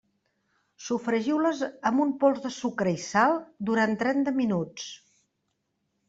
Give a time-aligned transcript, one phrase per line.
[0.83, 3.35] Sofregiu-les amb un pols de sucre i sal
[3.71, 4.87] durant trenta minuts.